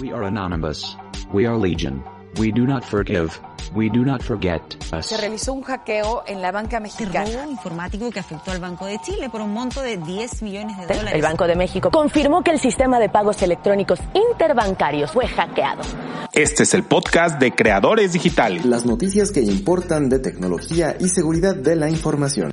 [0.00, 0.96] We are anonymous.
[1.32, 2.02] We are legion.
[2.38, 3.40] We do not forgive.
[3.74, 4.60] We do not forget
[4.92, 5.06] us.
[5.06, 7.30] Se realizó un hackeo en la banca mexicana.
[7.42, 10.86] robo informático que afectó al Banco de Chile por un monto de 10 millones de
[10.86, 11.14] dólares.
[11.14, 15.82] El Banco de México confirmó que el sistema de pagos electrónicos interbancarios fue hackeado.
[16.32, 18.64] Este es el podcast de Creadores Digitales.
[18.64, 22.52] Las noticias que importan de tecnología y seguridad de la información.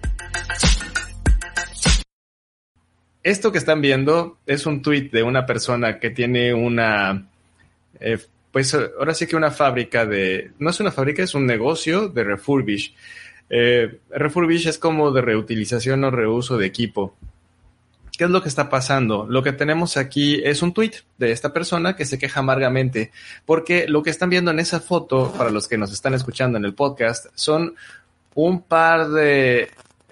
[3.23, 7.27] Esto que están viendo es un tweet de una persona que tiene una,
[7.99, 8.17] eh,
[8.51, 12.23] pues ahora sí que una fábrica de, no es una fábrica, es un negocio de
[12.23, 12.95] refurbish.
[13.49, 17.15] Eh, refurbish es como de reutilización o reuso de equipo.
[18.17, 19.25] ¿Qué es lo que está pasando?
[19.27, 23.11] Lo que tenemos aquí es un tweet de esta persona que se queja amargamente
[23.45, 26.65] porque lo que están viendo en esa foto, para los que nos están escuchando en
[26.65, 27.75] el podcast, son
[28.33, 29.69] un par de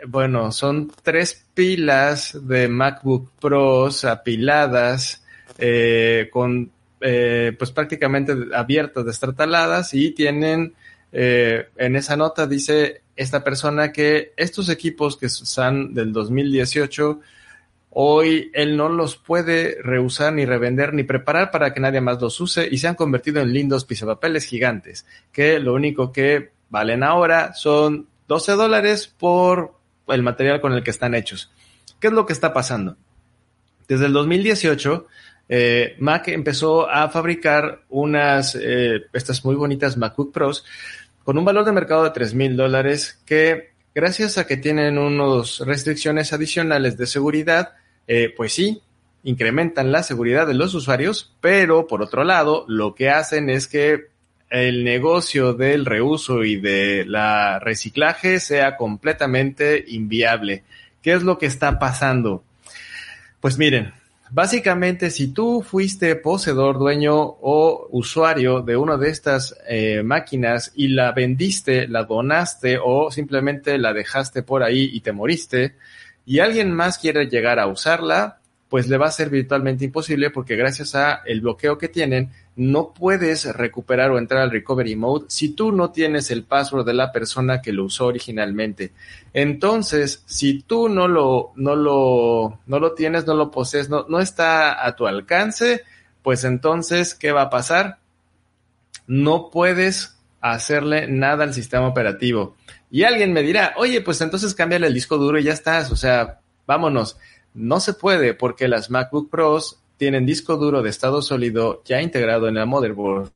[0.08, 5.24] bueno, son tres pilas de MacBook Pros apiladas
[5.58, 10.74] eh, con eh, pues prácticamente abiertas, destrataladas y tienen
[11.12, 17.20] eh, en esa nota dice esta persona que estos equipos que son del 2018
[17.92, 22.40] hoy él no los puede reusar ni revender ni preparar para que nadie más los
[22.40, 27.54] use y se han convertido en lindos pisapapeles gigantes que lo único que valen ahora
[27.54, 29.79] son 12 dólares por
[30.12, 31.52] el material con el que están hechos.
[32.00, 32.98] ¿Qué es lo que está pasando?
[33.88, 35.08] Desde el 2018,
[35.50, 40.64] eh, Mac empezó a fabricar unas, eh, estas muy bonitas MacBook Pros
[41.24, 45.60] con un valor de mercado de 3 mil dólares que gracias a que tienen unas
[45.60, 47.74] restricciones adicionales de seguridad,
[48.08, 48.82] eh, pues sí,
[49.24, 54.08] incrementan la seguridad de los usuarios, pero por otro lado, lo que hacen es que
[54.50, 60.64] el negocio del reuso y de la reciclaje sea completamente inviable.
[61.02, 62.44] ¿Qué es lo que está pasando?
[63.40, 63.94] Pues miren,
[64.32, 70.90] básicamente si tú fuiste poseedor, dueño o usuario de una de estas eh, máquinas y
[70.90, 75.76] la vendiste, la donaste o simplemente la dejaste por ahí y te moriste
[76.26, 80.56] y alguien más quiere llegar a usarla, pues le va a ser virtualmente imposible porque
[80.56, 85.48] gracias a el bloqueo que tienen no puedes recuperar o entrar al recovery mode si
[85.48, 88.92] tú no tienes el password de la persona que lo usó originalmente.
[89.34, 94.20] Entonces, si tú no lo, no lo, no lo tienes, no lo posees, no, no
[94.20, 95.84] está a tu alcance,
[96.22, 98.00] pues entonces, ¿qué va a pasar?
[99.08, 102.58] No puedes hacerle nada al sistema operativo.
[102.92, 105.96] Y alguien me dirá, oye, pues entonces cámbiale el disco duro y ya estás, o
[105.96, 107.18] sea, vámonos.
[107.54, 112.48] No se puede porque las MacBook Pros tienen disco duro de estado sólido ya integrado
[112.48, 113.32] en la motherboard,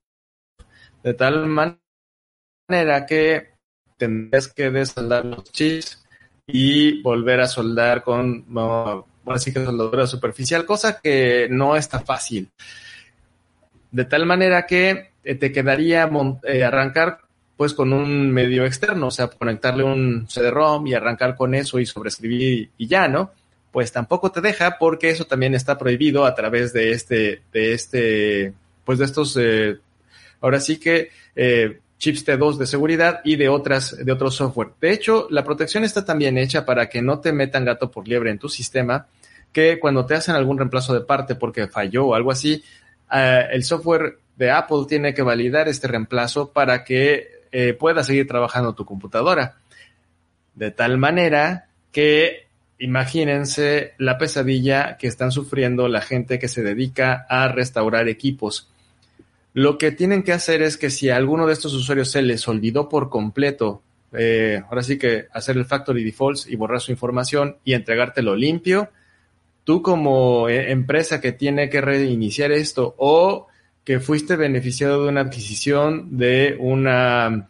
[1.04, 3.50] de tal manera que
[3.98, 6.04] tendrás que desoldar los chips
[6.48, 12.50] y volver a soldar con, no, así que soldadura superficial, cosa que no está fácil.
[13.92, 16.10] De tal manera que eh, te quedaría
[16.44, 17.20] eh, arrancar
[17.58, 21.86] pues con un medio externo, o sea, conectarle un CD-ROM y arrancar con eso y
[21.86, 23.32] sobreescribir y ya, ¿no?
[23.74, 28.54] Pues tampoco te deja porque eso también está prohibido a través de este, de este,
[28.86, 29.80] pues de estos, eh,
[30.42, 34.74] ahora sí que eh, chips T2 de seguridad y de otras, de otro software.
[34.80, 38.30] De hecho, la protección está también hecha para que no te metan gato por liebre
[38.30, 39.08] en tu sistema,
[39.52, 42.64] que cuando te hacen algún reemplazo de parte porque falló o algo así,
[43.12, 47.42] eh, el software de Apple tiene que validar este reemplazo para que
[47.78, 49.58] pueda seguir trabajando tu computadora.
[50.56, 52.43] De tal manera que
[52.80, 58.70] imagínense la pesadilla que están sufriendo la gente que se dedica a restaurar equipos.
[59.54, 62.48] Lo que tienen que hacer es que si a alguno de estos usuarios se les
[62.48, 67.58] olvidó por completo, eh, ahora sí que hacer el factory defaults y borrar su información
[67.64, 68.90] y entregártelo limpio,
[69.64, 73.48] tú como eh, empresa que tiene que reiniciar esto o
[73.84, 77.50] que fuiste beneficiado de una adquisición de una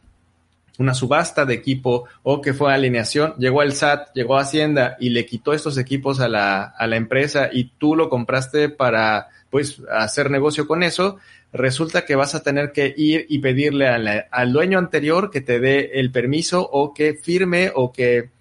[0.79, 5.09] una subasta de equipo o que fue alineación, llegó el SAT, llegó a Hacienda y
[5.09, 9.81] le quitó estos equipos a la, a la empresa y tú lo compraste para pues
[9.91, 11.17] hacer negocio con eso,
[11.51, 15.91] resulta que vas a tener que ir y pedirle al dueño anterior que te dé
[15.93, 18.31] el permiso o que firme o que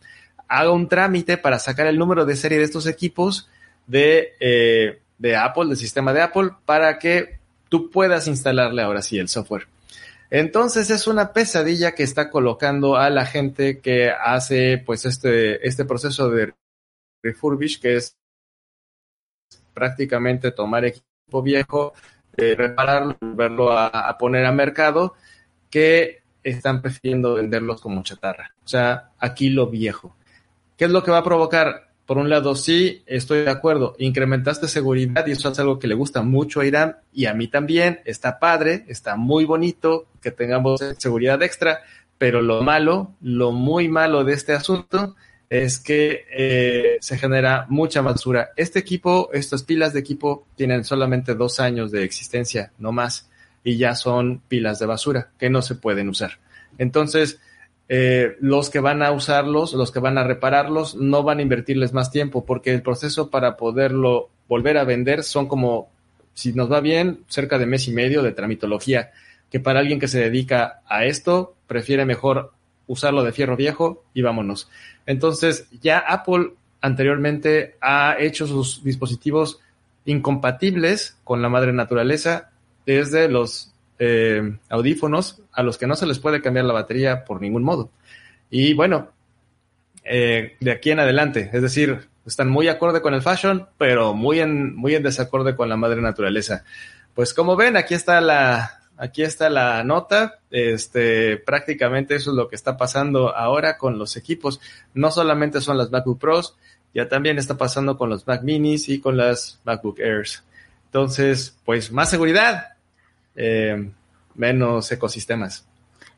[0.48, 3.50] haga un trámite para sacar el número de serie de estos equipos
[3.86, 7.38] de, eh, de Apple, del sistema de Apple, para que
[7.68, 9.66] tú puedas instalarle ahora sí el software.
[10.34, 15.84] Entonces es una pesadilla que está colocando a la gente que hace pues este, este
[15.84, 16.54] proceso de
[17.22, 18.16] refurbish, que es
[19.74, 21.92] prácticamente tomar equipo viejo,
[22.38, 25.12] eh, repararlo, volverlo a, a poner a mercado,
[25.68, 28.54] que están prefiriendo venderlos como chatarra.
[28.64, 30.16] O sea, aquí lo viejo.
[30.78, 31.91] ¿Qué es lo que va a provocar?
[32.06, 35.94] Por un lado, sí, estoy de acuerdo, incrementaste seguridad y eso es algo que le
[35.94, 40.80] gusta mucho a Irán y a mí también, está padre, está muy bonito que tengamos
[40.98, 41.80] seguridad extra,
[42.18, 45.14] pero lo malo, lo muy malo de este asunto
[45.48, 48.50] es que eh, se genera mucha basura.
[48.56, 53.28] Este equipo, estas pilas de equipo tienen solamente dos años de existencia, no más,
[53.62, 56.38] y ya son pilas de basura que no se pueden usar.
[56.78, 57.38] Entonces,
[57.94, 61.92] eh, los que van a usarlos, los que van a repararlos, no van a invertirles
[61.92, 65.90] más tiempo porque el proceso para poderlo volver a vender son como,
[66.32, 69.10] si nos va bien, cerca de mes y medio de tramitología,
[69.50, 72.52] que para alguien que se dedica a esto, prefiere mejor
[72.86, 74.70] usarlo de fierro viejo y vámonos.
[75.04, 79.60] Entonces, ya Apple anteriormente ha hecho sus dispositivos
[80.06, 82.52] incompatibles con la madre naturaleza
[82.86, 87.40] desde los eh, audífonos a los que no se les puede cambiar la batería por
[87.40, 87.90] ningún modo.
[88.50, 89.10] Y bueno,
[90.04, 94.40] eh, de aquí en adelante, es decir, están muy acorde con el fashion, pero muy
[94.40, 96.64] en, muy en desacorde con la madre naturaleza.
[97.14, 100.38] Pues como ven, aquí está la, aquí está la nota.
[100.50, 104.60] Este, prácticamente eso es lo que está pasando ahora con los equipos.
[104.94, 106.56] No solamente son las MacBook Pros,
[106.94, 110.44] ya también está pasando con los Mac Minis y con las MacBook Airs.
[110.86, 112.71] Entonces, pues más seguridad,
[113.36, 113.90] eh,
[114.34, 115.66] menos ecosistemas.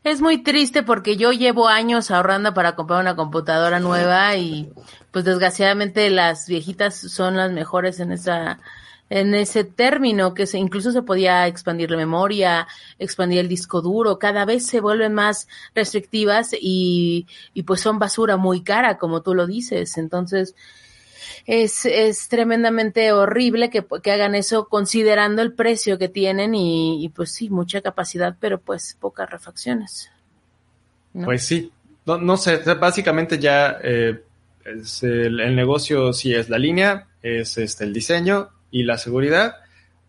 [0.02, 4.70] Es muy triste porque yo llevo años ahorrando para comprar una computadora nueva y
[5.10, 8.60] pues desgraciadamente las viejitas son las mejores en esa
[9.10, 12.66] en ese término que se, incluso se podía expandir la memoria,
[12.98, 18.36] expandir el disco duro, cada vez se vuelven más restrictivas y, y pues son basura
[18.36, 19.98] muy cara, como tú lo dices.
[19.98, 20.54] Entonces,
[21.46, 27.32] es, es tremendamente horrible que, que hagan eso considerando el precio que tienen y, pues
[27.32, 30.10] sí, mucha capacidad, pero pues pocas refacciones.
[31.12, 31.70] Pues sí,
[32.06, 34.22] no, no sé, básicamente ya eh,
[34.64, 39.56] el, negocio sí es la línea, es este el diseño y la seguridad,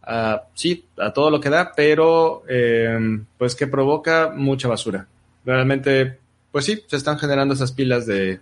[0.08, 2.98] uh, sí, a todo lo que da, pero eh,
[3.38, 5.08] pues que provoca mucha basura.
[5.46, 6.18] Realmente,
[6.52, 8.40] pues sí, se están generando esas pilas de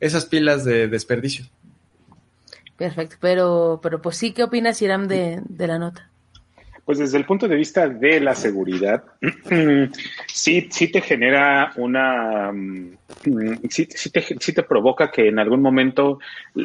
[0.00, 1.46] esas pilas de desperdicio.
[2.84, 6.10] Perfecto, pero, pero pues sí, ¿qué opinas, Iram, de, de la nota?
[6.84, 9.04] Pues desde el punto de vista de la seguridad,
[10.26, 12.52] sí, sí te genera una,
[13.70, 16.18] sí, sí, te, sí te provoca que en algún momento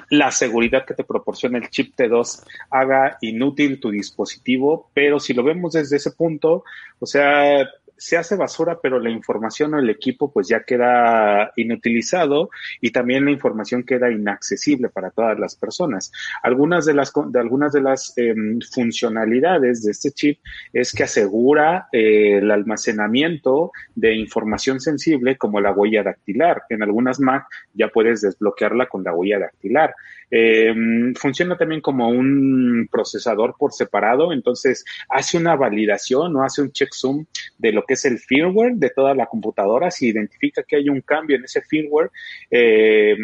[0.10, 5.42] la seguridad que te proporciona el chip T2 haga inútil tu dispositivo, pero si lo
[5.42, 6.66] vemos desde ese punto,
[7.00, 7.66] o sea,
[8.00, 12.50] se hace basura, pero la información o el equipo pues ya queda inutilizado
[12.82, 16.12] y también la información queda inaccesible para todas las personas.
[16.42, 18.34] Algunas de las, de algunas de las eh,
[18.72, 20.40] funcionalidades de este chip
[20.72, 26.64] es que asegura eh, el almacenamiento de información sensible como la huella dactilar.
[26.70, 29.94] En algunas Mac ya puedes desbloquearla con la huella dactilar.
[30.32, 30.74] Eh,
[31.16, 37.26] funciona también como un procesador por separado, entonces hace una validación o hace un checksum
[37.58, 39.90] de lo que es el firmware de toda la computadora.
[39.90, 42.12] Si identifica que hay un cambio en ese firmware,
[42.52, 43.18] eh,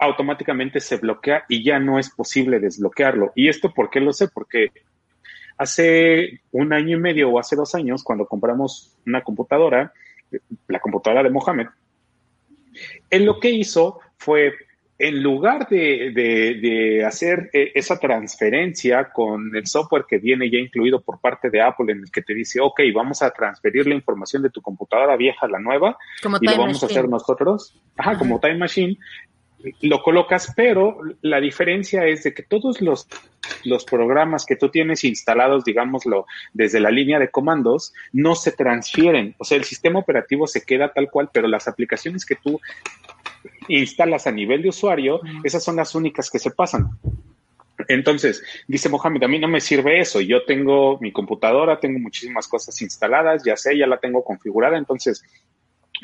[0.00, 3.30] automáticamente se bloquea y ya no es posible desbloquearlo.
[3.36, 4.26] ¿Y esto por qué lo sé?
[4.26, 4.72] Porque
[5.56, 9.92] hace un año y medio o hace dos años, cuando compramos una computadora,
[10.66, 11.68] la computadora de Mohamed,
[13.10, 14.54] él lo que hizo fue
[15.00, 20.58] en lugar de, de, de, hacer eh, esa transferencia con el software que viene ya
[20.58, 23.94] incluido por parte de Apple, en el que te dice, ok, vamos a transferir la
[23.94, 26.86] información de tu computadora vieja a la nueva como y lo vamos Machine.
[26.86, 28.98] a hacer nosotros, ajá, como Time Machine,
[29.80, 33.08] lo colocas, pero la diferencia es de que todos los,
[33.64, 39.34] los programas que tú tienes instalados, digámoslo, desde la línea de comandos, no se transfieren.
[39.38, 42.60] O sea, el sistema operativo se queda tal cual, pero las aplicaciones que tú
[43.68, 46.90] instalas a nivel de usuario, esas son las únicas que se pasan.
[47.88, 50.20] Entonces, dice Mohamed, a mí no me sirve eso.
[50.20, 55.24] Yo tengo mi computadora, tengo muchísimas cosas instaladas, ya sé, ya la tengo configurada, entonces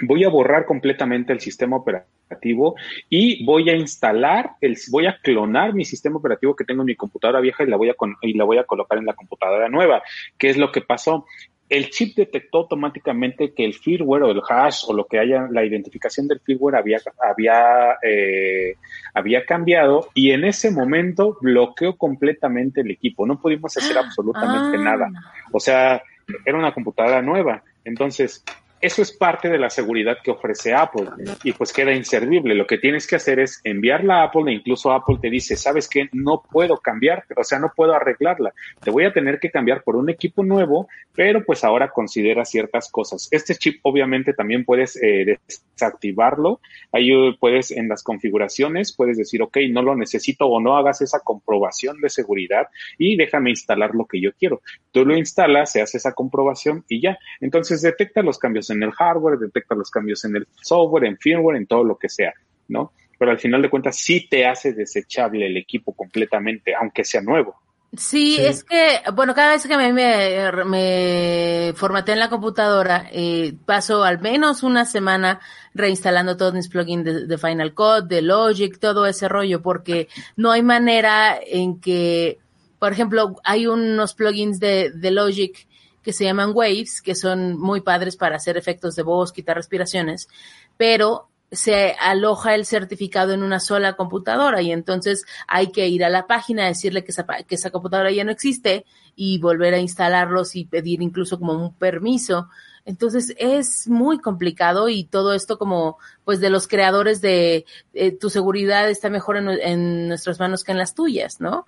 [0.02, 2.74] voy a borrar completamente el sistema operativo
[3.08, 6.96] y voy a instalar, el, voy a clonar mi sistema operativo que tengo en mi
[6.96, 10.02] computadora vieja y la voy a, y la voy a colocar en la computadora nueva.
[10.38, 11.24] ¿Qué es lo que pasó?
[11.68, 15.64] El chip detectó automáticamente que el firmware o el hash o lo que haya, la
[15.64, 18.76] identificación del firmware había, había, eh,
[19.14, 23.26] había cambiado y en ese momento bloqueó completamente el equipo.
[23.26, 24.82] No pudimos hacer absolutamente Ah.
[24.82, 25.10] nada.
[25.52, 26.02] O sea,
[26.44, 27.62] era una computadora nueva.
[27.84, 28.44] Entonces,
[28.80, 31.06] eso es parte de la seguridad que ofrece Apple
[31.42, 32.54] y pues queda inservible.
[32.54, 35.88] Lo que tienes que hacer es enviarla a Apple e incluso Apple te dice, sabes
[35.88, 38.52] que no puedo cambiar, o sea, no puedo arreglarla.
[38.82, 42.90] Te voy a tener que cambiar por un equipo nuevo, pero pues ahora considera ciertas
[42.90, 43.28] cosas.
[43.30, 46.60] Este chip obviamente también puedes eh, desactivarlo.
[46.92, 51.20] Ahí puedes en las configuraciones, puedes decir, ok, no lo necesito o no hagas esa
[51.20, 52.68] comprobación de seguridad
[52.98, 54.60] y déjame instalar lo que yo quiero.
[54.92, 57.18] Tú lo instalas, se hace esa comprobación y ya.
[57.40, 61.56] Entonces detecta los cambios en el hardware, detecta los cambios en el software, en firmware,
[61.56, 62.32] en todo lo que sea,
[62.68, 62.92] ¿no?
[63.18, 67.56] Pero al final de cuentas sí te hace desechable el equipo completamente, aunque sea nuevo.
[67.96, 73.54] Sí, es que, bueno, cada vez que me, me, me formateé en la computadora, eh,
[73.64, 75.40] paso al menos una semana
[75.72, 80.50] reinstalando todos mis plugins de, de, Final Cut, de Logic, todo ese rollo, porque no
[80.50, 82.38] hay manera en que,
[82.78, 85.66] por ejemplo, hay unos plugins de, de Logic
[86.06, 90.28] que se llaman Waves, que son muy padres para hacer efectos de voz, quitar respiraciones,
[90.76, 96.08] pero se aloja el certificado en una sola computadora y entonces hay que ir a
[96.08, 98.86] la página, decirle que esa, computadora ya no existe
[99.16, 102.50] y volver a instalarlos y pedir incluso como un permiso.
[102.84, 108.30] Entonces es muy complicado y todo esto como pues de los creadores de eh, tu
[108.30, 111.66] seguridad está mejor en, en, nuestras manos que en las tuyas, ¿no?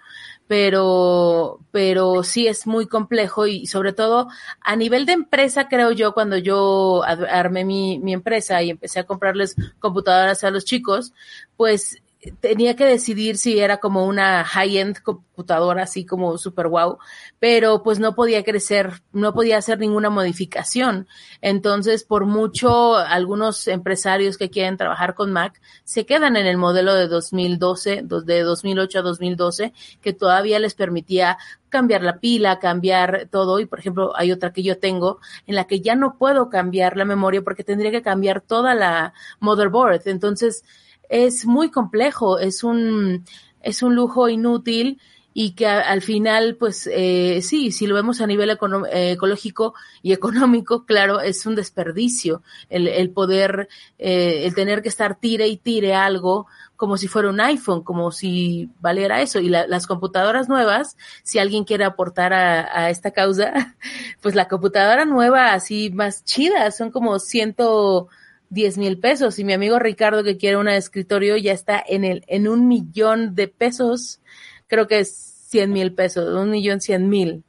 [0.48, 4.28] Pero, pero sí es muy complejo y sobre todo
[4.60, 9.06] a nivel de empresa creo yo cuando yo armé mi, mi empresa y empecé a
[9.06, 11.12] comprarles computadoras a los chicos,
[11.56, 12.02] pues
[12.40, 16.98] tenía que decidir si era como una high-end computadora, así como super wow,
[17.38, 21.06] pero pues no podía crecer, no podía hacer ninguna modificación.
[21.40, 26.94] Entonces, por mucho, algunos empresarios que quieren trabajar con Mac se quedan en el modelo
[26.94, 29.72] de 2012, de 2008 a 2012,
[30.02, 33.60] que todavía les permitía cambiar la pila, cambiar todo.
[33.60, 36.96] Y por ejemplo, hay otra que yo tengo en la que ya no puedo cambiar
[36.96, 40.02] la memoria porque tendría que cambiar toda la motherboard.
[40.06, 40.64] Entonces,
[41.08, 43.24] es muy complejo, es un,
[43.62, 45.00] es un lujo inútil
[45.40, 49.72] y que al final, pues eh, sí, si lo vemos a nivel eh, ecológico
[50.02, 55.46] y económico, claro, es un desperdicio el, el poder, eh, el tener que estar tire
[55.46, 59.38] y tire algo como si fuera un iPhone, como si valiera eso.
[59.38, 63.76] Y la, las computadoras nuevas, si alguien quiere aportar a, a, esta causa,
[64.20, 68.08] pues la computadora nueva así más chida, son como ciento
[68.50, 72.24] 10 mil pesos y mi amigo Ricardo que quiere un escritorio ya está en el
[72.28, 74.20] en un millón de pesos
[74.66, 75.12] creo que es
[75.48, 77.44] 100 mil pesos un millón cien mil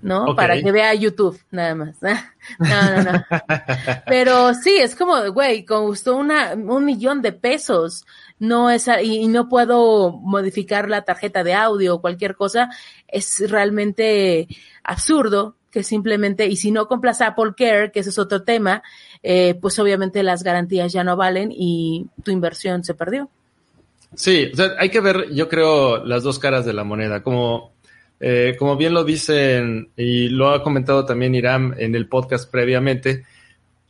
[0.00, 0.22] ¿no?
[0.24, 0.34] Okay.
[0.34, 1.96] Para que vea YouTube, nada más.
[2.58, 3.24] No, no, no.
[4.06, 8.04] Pero sí, es como, güey, costó una, un millón de pesos.
[8.40, 12.68] No es, y, y, no puedo modificar la tarjeta de audio o cualquier cosa.
[13.06, 14.48] Es realmente
[14.82, 18.82] absurdo que simplemente, y si no compras Apple Care, que ese es otro tema,
[19.22, 23.30] eh, pues obviamente las garantías ya no valen y tu inversión se perdió.
[24.14, 27.22] Sí, o sea, hay que ver, yo creo, las dos caras de la moneda.
[27.22, 27.72] Como,
[28.20, 33.24] eh, como bien lo dicen y lo ha comentado también Iram en el podcast previamente,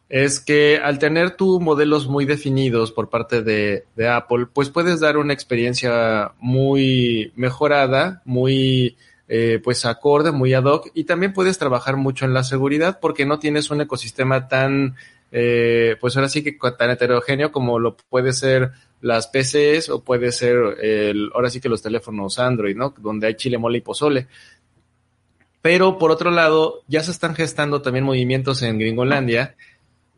[0.08, 5.16] es que al tener tú modelos muy definidos por parte de Apple, pues puedes dar
[5.16, 8.96] una experiencia muy mejorada, muy
[9.28, 13.26] eh, pues acorde, muy ad hoc, y también puedes trabajar mucho en la seguridad porque
[13.26, 14.96] no tienes un ecosistema tan
[15.34, 20.30] eh, pues ahora sí que tan heterogéneo como lo puede ser las PCs o puede
[20.30, 22.94] ser el, ahora sí que los teléfonos Android, ¿no?
[22.98, 24.28] Donde hay chile, mole y pozole.
[25.62, 29.56] Pero por otro lado, ya se están gestando también movimientos en Gringolandia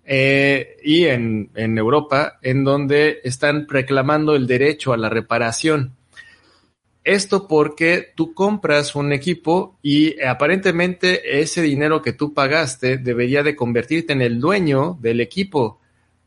[0.04, 5.92] eh, y en, en Europa, en donde están reclamando el derecho a la reparación.
[7.04, 13.54] Esto porque tú compras un equipo y aparentemente ese dinero que tú pagaste debería de
[13.54, 15.80] convertirte en el dueño del equipo.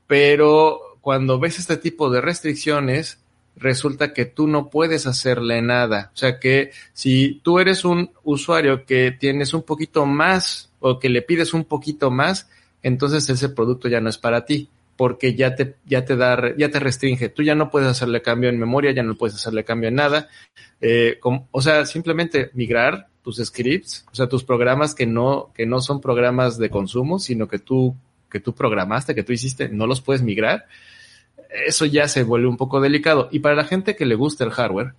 [0.06, 3.20] Pero cuando ves este tipo de restricciones,
[3.56, 6.12] resulta que tú no puedes hacerle nada.
[6.14, 11.10] O sea que si tú eres un usuario que tienes un poquito más o que
[11.10, 12.50] le pides un poquito más,
[12.84, 16.70] entonces ese producto ya no es para ti porque ya te, ya te da, ya
[16.70, 17.30] te restringe.
[17.30, 20.28] Tú ya no puedes hacerle cambio en memoria, ya no puedes hacerle cambio en nada.
[20.82, 25.82] Eh, o sea, simplemente migrar tus scripts, o sea, tus programas que no, que no
[25.82, 27.96] son programas de consumo, sino que tú,
[28.30, 30.66] que tú programaste, que tú hiciste, no los puedes migrar.
[31.66, 33.30] Eso ya se vuelve un poco delicado.
[33.32, 34.94] Y para la gente que le gusta el hardware,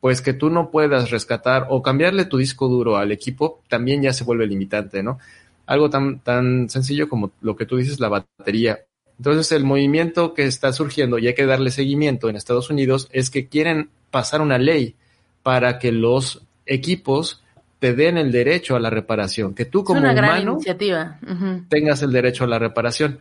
[0.00, 4.12] pues que tú no puedas rescatar o cambiarle tu disco duro al equipo, también ya
[4.12, 5.18] se vuelve limitante, ¿no?
[5.66, 8.85] Algo tan, tan sencillo como lo que tú dices, la batería
[9.18, 13.30] entonces el movimiento que está surgiendo y hay que darle seguimiento en Estados Unidos es
[13.30, 14.94] que quieren pasar una ley
[15.42, 17.42] para que los equipos
[17.78, 20.00] te den el derecho a la reparación, que tú como
[20.34, 21.18] humano iniciativa.
[21.68, 23.20] Tengas el derecho a la reparación.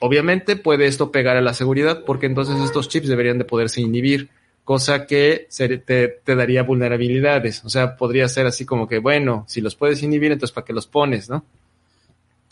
[0.00, 4.28] Obviamente puede esto pegar a la seguridad porque entonces estos chips deberían de poderse inhibir,
[4.64, 7.64] cosa que se- te, te daría vulnerabilidades.
[7.64, 10.72] O sea, podría ser así como que, bueno, si los puedes inhibir, entonces ¿para qué
[10.72, 11.44] los pones, no?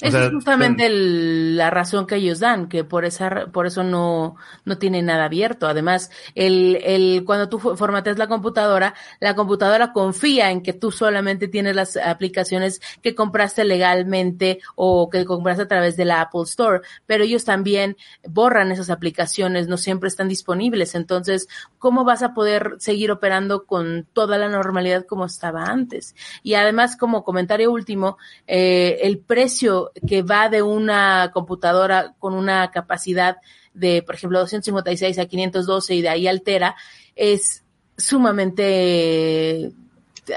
[0.02, 3.66] O Esa sea, es justamente el- la razón que ellos dan, que por esa por
[3.66, 4.36] eso no,
[4.66, 5.66] no tiene nada abierto.
[5.66, 10.90] Además, el, el, cuando tú fo- formateas la computadora, la computadora confía en que tú
[10.92, 16.42] solamente tienes las aplicaciones que compraste legalmente o que compraste a través de la Apple
[16.42, 17.96] Store, pero ellos también
[18.28, 20.94] borran esas aplicaciones, no siempre están disponibles.
[20.94, 21.48] Entonces,
[21.78, 26.14] ¿cómo vas a poder seguir operando con toda la normalidad como estaba antes?
[26.42, 32.70] Y además, como comentario último, eh, el precio que va de una computadora con una
[32.70, 33.36] capacidad
[33.74, 36.76] de, por ejemplo, 256 a 512 y de ahí altera,
[37.14, 37.64] es
[37.96, 39.72] sumamente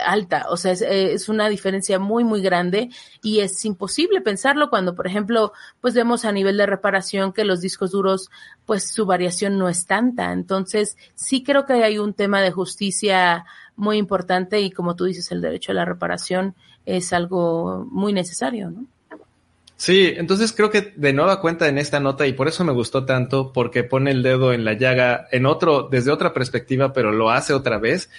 [0.05, 2.89] alta, o sea, es, es una diferencia muy, muy grande
[3.23, 7.61] y es imposible pensarlo cuando, por ejemplo, pues vemos a nivel de reparación que los
[7.61, 8.29] discos duros,
[8.65, 10.31] pues su variación no es tanta.
[10.31, 15.31] Entonces, sí creo que hay un tema de justicia muy importante y como tú dices,
[15.31, 18.85] el derecho a la reparación es algo muy necesario, ¿no?
[19.79, 23.05] Sí, entonces creo que de nueva cuenta en esta nota, y por eso me gustó
[23.05, 27.29] tanto, porque pone el dedo en la llaga en otro, desde otra perspectiva, pero lo
[27.29, 28.09] hace otra vez,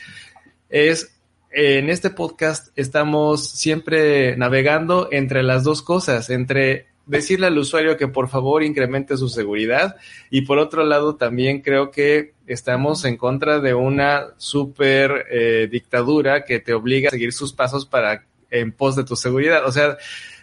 [0.70, 7.98] es en este podcast estamos siempre navegando entre las dos cosas, entre decirle al usuario
[7.98, 9.96] que por favor incremente su seguridad
[10.30, 16.46] y por otro lado también creo que estamos en contra de una super eh, dictadura
[16.46, 19.66] que te obliga a seguir sus pasos para en pos de tu seguridad.
[19.66, 19.96] O sea,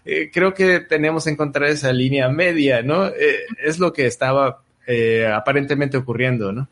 [0.10, 3.08] eh, creo que tenemos que encontrar esa línea media, ¿no?
[3.08, 6.70] Eh, es lo que estaba eh, aparentemente ocurriendo, ¿no?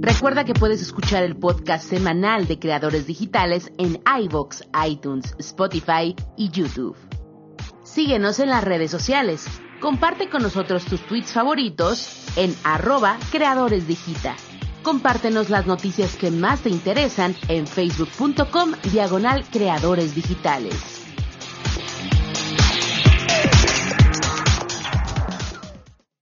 [0.00, 6.50] Recuerda que puedes escuchar el podcast semanal de Creadores Digitales en iVoox, iTunes, Spotify y
[6.50, 6.96] YouTube.
[7.84, 9.46] Síguenos en las redes sociales.
[9.78, 13.86] Comparte con nosotros tus tweets favoritos en arroba Creadores.
[14.82, 20.99] Compártenos las noticias que más te interesan en facebook.com diagonal Creadores Digitales.